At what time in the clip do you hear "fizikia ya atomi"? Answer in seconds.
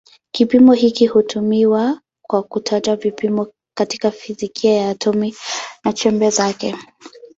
4.11-5.35